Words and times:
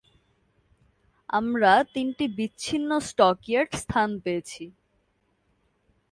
আমরা 1.29 1.71
তিনটি 1.93 2.25
বিচ্ছিন্ন 2.37 2.89
স্টকইয়ার্ড 3.09 3.71
স্থান 3.83 4.09
পেয়েছি। 4.23 4.63